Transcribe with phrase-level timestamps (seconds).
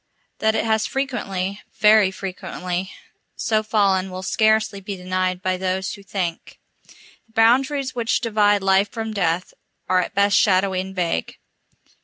[0.39, 2.91] That it has frequently, very frequently,
[3.35, 6.57] so fallen will scarcely be denied by those who think.
[7.27, 9.53] The boundaries which divide Life from Death
[9.87, 11.35] are at best shadowy and vague.